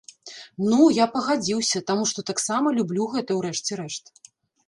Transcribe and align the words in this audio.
Ну, 0.69 0.77
я 0.99 1.05
пагадзіўся, 1.17 1.83
таму 1.91 2.07
што 2.11 2.19
таксама 2.29 2.67
люблю 2.79 3.03
гэта, 3.13 3.31
у 3.39 3.45
рэшце 3.47 3.71
рэшт. 3.83 4.05